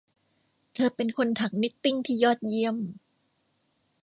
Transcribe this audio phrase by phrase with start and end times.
[0.73, 2.77] เธอเป็นคนถักนิตติ้งที่ยอดเยี่ยม